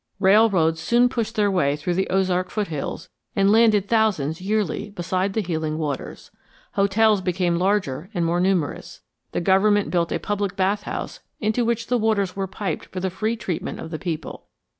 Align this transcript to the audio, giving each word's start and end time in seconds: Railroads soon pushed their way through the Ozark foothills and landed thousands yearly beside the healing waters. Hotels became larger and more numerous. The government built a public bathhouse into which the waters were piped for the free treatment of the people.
Railroads 0.19 0.79
soon 0.81 1.09
pushed 1.09 1.35
their 1.35 1.51
way 1.51 1.75
through 1.75 1.93
the 1.93 2.09
Ozark 2.09 2.49
foothills 2.49 3.07
and 3.35 3.51
landed 3.51 3.87
thousands 3.87 4.41
yearly 4.41 4.89
beside 4.89 5.33
the 5.33 5.43
healing 5.43 5.77
waters. 5.77 6.31
Hotels 6.71 7.21
became 7.21 7.57
larger 7.59 8.09
and 8.11 8.25
more 8.25 8.39
numerous. 8.39 9.01
The 9.31 9.41
government 9.41 9.91
built 9.91 10.11
a 10.11 10.17
public 10.17 10.55
bathhouse 10.55 11.19
into 11.39 11.63
which 11.63 11.85
the 11.85 11.99
waters 11.99 12.35
were 12.35 12.47
piped 12.47 12.85
for 12.87 12.99
the 12.99 13.11
free 13.11 13.35
treatment 13.35 13.79
of 13.79 13.91
the 13.91 13.99
people. 13.99 14.47